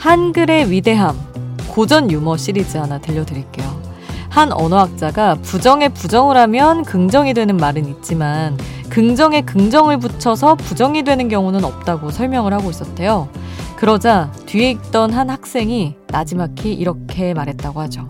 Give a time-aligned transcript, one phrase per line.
[0.00, 1.14] 한글의 위대함,
[1.68, 3.82] 고전 유머 시리즈 하나 들려드릴게요.
[4.30, 8.56] 한 언어학자가 부정에 부정을 하면 긍정이 되는 말은 있지만
[8.88, 13.28] 긍정에 긍정을 붙여서 부정이 되는 경우는 없다고 설명을 하고 있었대요.
[13.76, 18.06] 그러자 뒤에 있던 한 학생이 나지막히 이렇게 말했다고 하죠.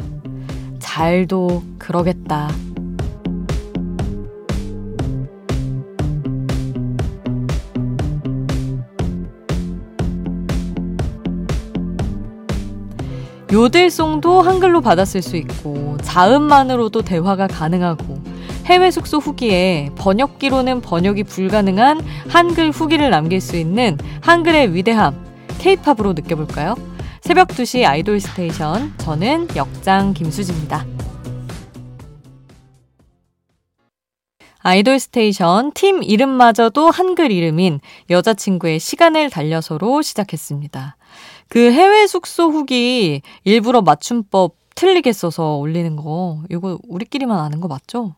[0.79, 2.51] 잘도 그러겠다.
[13.53, 18.23] 요들송도 한글로 받아쓸 수 있고 자음만으로도 대화가 가능하고
[18.67, 25.17] 해외 숙소 후기에 번역기로는 번역이 불가능한 한글 후기를 남길 수 있는 한글의 위대함
[25.59, 26.77] 케이팝으로 느껴볼까요?
[27.23, 30.87] 새벽 2시 아이돌 스테이션 저는 역장 김수지입니다.
[34.62, 40.97] 아이돌 스테이션 팀 이름마저도 한글 이름인 여자친구의 시간을 달려서로 시작했습니다.
[41.51, 48.15] 그 해외 숙소 후기 일부러 맞춤법 틀리게 써서 올리는 거, 이거 우리끼리만 아는 거 맞죠?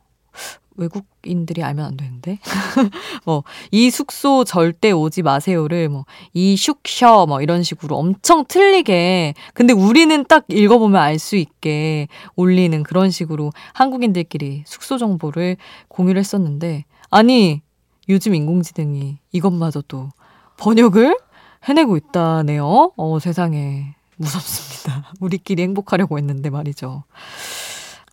[0.76, 2.38] 외국인들이 알면 안 되는데.
[3.24, 9.32] 뭐, 이 숙소 절대 오지 마세요를 뭐, 이 슉셔, 뭐, 이런 식으로 엄청 틀리게.
[9.54, 15.56] 근데 우리는 딱 읽어보면 알 수 있게 올리는 그런 식으로 한국인들끼리 숙소 정보를
[15.88, 17.62] 공유를 했었는데, 아니,
[18.10, 20.10] 요즘 인공지능이 이것마저도
[20.58, 21.16] 번역을
[21.64, 22.92] 해내고 있다네요.
[22.96, 23.94] 어, 세상에.
[24.16, 25.12] 무섭습니다.
[25.20, 27.04] 우리끼리 행복하려고 했는데 말이죠.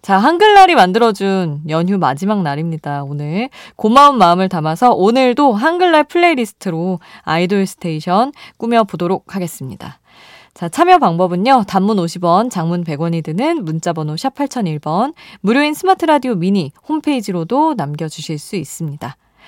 [0.02, 3.03] 자, 한글날이 만들어준 연휴 마지막 날입니다.
[3.03, 10.00] 오늘 고마운 마음을 담아서 오늘도 한글날 플레이리스트로 아이돌 스테이션 꾸며보도록 하겠습니다.
[10.53, 11.66] 자, 참여 방법은요.
[11.67, 18.55] 단문 50원, 장문 100원이 드는 문자번호 샵 8001번, 무료인 스마트 라디오 미니 홈페이지로도 남겨주실 수
[18.55, 19.16] 있습니다.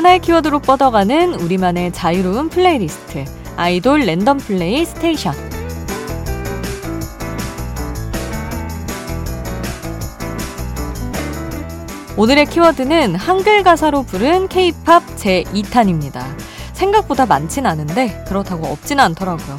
[0.00, 3.26] 하나의 키워드로 뻗어가는 우리만의 자유로운 플레이리스트.
[3.56, 5.34] 아이돌 랜덤 플레이 스테이션.
[12.16, 16.22] 오늘의 키워드는 한글 가사로 부른 케이팝 제2탄입니다.
[16.72, 19.58] 생각보다 많진 않은데 그렇다고 없지는 않더라고요.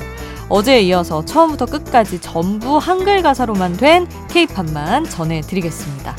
[0.49, 6.15] 어제에 이어서 처음부터 끝까지 전부 한글 가사로만 된 케이팝만 전해드리겠습니다.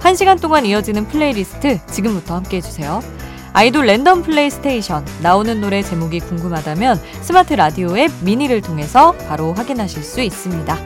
[0.00, 3.17] 한 시간 동안 이어지는 플레이리스트 지금부터 함께 해주세요.
[3.54, 10.02] 아이돌 랜덤 플레이 스테이션 나오는 노래 제목이 궁금하다면 스마트 라디오 앱 미니를 통해서 바로 확인하실
[10.02, 10.76] 수 있습니다.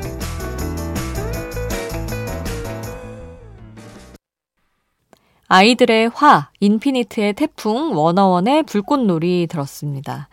[5.49, 10.31] 아이들의 화, 인피니트의 태풍, 워너원의 불꽃놀이 들었습니다.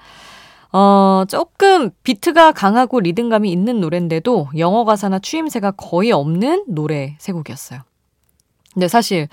[0.71, 7.81] 어, 조금 비트가 강하고 리듬감이 있는 노래인데도 영어 가사나 추임새가 거의 없는 노래 세 곡이었어요.
[8.73, 9.27] 근데 사실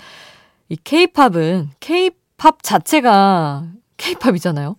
[0.67, 3.65] 이 케이팝은 케이팝 팝 자체가
[3.97, 4.75] 케이팝이잖아요.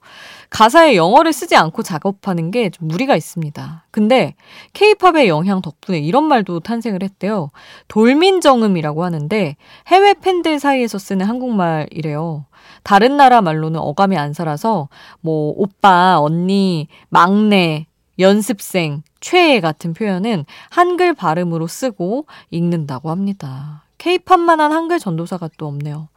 [0.51, 3.85] 가사에 영어를 쓰지 않고 작업하는 게 좀 무리가 있습니다.
[3.91, 4.35] 근데
[4.75, 7.51] 케이팝의 영향 덕분에 이런 말도 탄생을 했대요.
[7.89, 9.57] 돌민정음이라고 하는데
[9.89, 12.47] 해외 팬들 사이에서 쓰는 한국말이래요.
[12.85, 14.89] 다른 나라 말로는 어감이 안 살아서
[15.21, 17.87] 뭐 오빠, 언니, 막내,
[18.21, 23.85] 연습생, 최애 같은 표현은 한글 발음으로 쓰고 읽는다고 합니다.
[23.99, 26.09] 케이팝만한 한글 전도사가 또 없네요.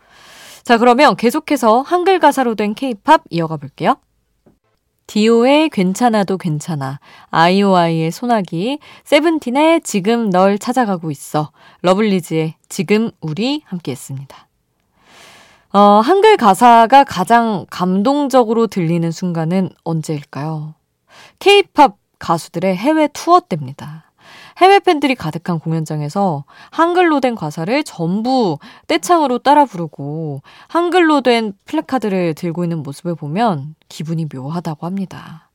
[0.64, 3.96] 자, 그러면 계속해서 한글 가사로 된 케이팝 이어가 볼게요.
[5.08, 7.00] 디오의 괜찮아도 괜찮아,
[7.32, 11.52] 아이오아이의 소나기, 세븐틴의 지금 널 찾아가고 있어,
[11.82, 14.47] 러블리즈의 지금 우리 함께 했습니다.
[15.74, 20.76] 어, 한글 가사가 가장 감동적으로 들리는 순간은 언제일까요?
[21.40, 24.10] 케이팝 가수들의 해외 투어 때입니다.
[24.61, 32.63] 해외 팬들이 가득한 공연장에서 한글로 된 가사를 전부 떼창으로 따라 부르고 한글로 된 플래카드를 들고
[32.63, 35.49] 있는 모습을 보면 기분이 묘하다고 합니다.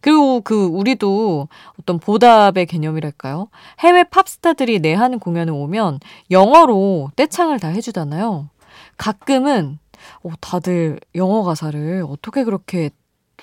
[0.00, 1.48] 그리고 그 우리도
[1.80, 3.48] 어떤 보답의 개념이랄까요?
[3.80, 6.00] 해외 팝스타들이 내한 공연을 오면
[6.30, 8.50] 영어로 떼창을 다 해주잖아요.
[8.96, 9.78] 가끔은
[10.24, 12.90] 어, 다들 영어 가사를 어떻게 그렇게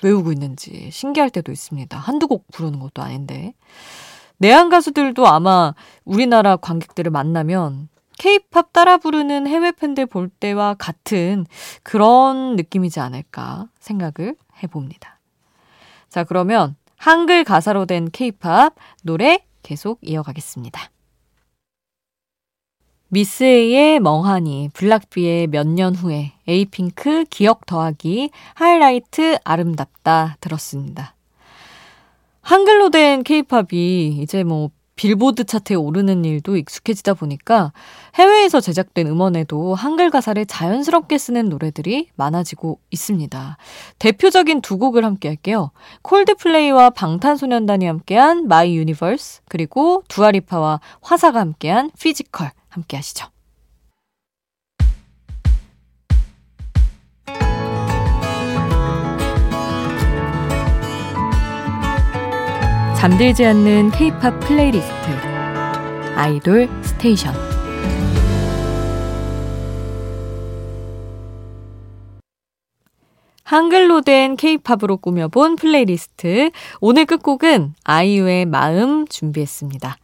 [0.02, 1.96] 외우고 있는지 신기할 때도 있습니다.
[1.96, 3.54] 한두 곡 부르는 것도 아닌데.
[4.38, 5.74] 내한 가수들도 아마
[6.04, 7.88] 우리나라 관객들을 만나면
[8.18, 11.46] 케이팝 따라 부르는 해외 팬들 볼 때와 같은
[11.82, 15.18] 그런 느낌이지 않을까 생각을 해봅니다.
[16.08, 20.90] 자, 그러면 한글 가사로 된 케이팝 노래 계속 이어가겠습니다.
[23.08, 31.15] 미스에이의 멍하니, 블락비의 몇 년 후에, 에이핑크 기억 더하기, 하이라이트 아름답다 들었습니다.
[32.46, 37.72] 한글로 된 케이팝이 이제 뭐 빌보드 차트에 오르는 일도 익숙해지다 보니까
[38.14, 43.56] 해외에서 제작된 음원에도 한글 가사를 자연스럽게 쓰는 노래들이 많아지고 있습니다.
[43.98, 45.72] 대표적인 두 곡을 함께 할게요.
[46.02, 53.26] 콜드플레이와 방탄소년단이 함께한 My Universe 그리고 두아리파와 화사가 함께한 Physical 함께 하시죠.
[62.96, 64.92] 잠들지 않는 K-팝 플레이리스트
[66.16, 67.34] 아이돌 스테이션
[73.44, 76.50] 한글로 된 K-팝으로 꾸며본 플레이리스트
[76.80, 79.98] 오늘 끝곡은 아이유의 마음 준비했습니다.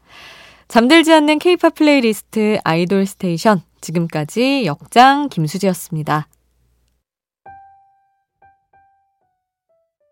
[0.68, 6.28] 잠들지 않는 K-팝 플레이리스트 아이돌 스테이션 지금까지 역장 김수지였습니다.